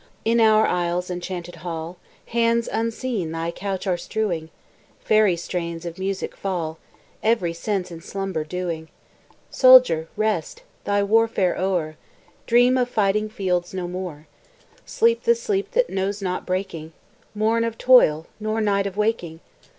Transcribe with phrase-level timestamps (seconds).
[0.25, 4.49] In our isle's enchanted hall, Hands unseen thy couch are strewing,
[4.99, 6.79] Fairy strains of music fall,
[7.21, 8.87] Every sense in slumber dewing.
[9.51, 10.63] Soldier, rest!
[10.85, 11.97] thy warfare o'er,
[12.47, 14.25] Dream of fighting fields no more:
[14.87, 16.93] Sleep the sleep that knows not breaking,
[17.35, 19.39] Morn of toil, nor night of waking.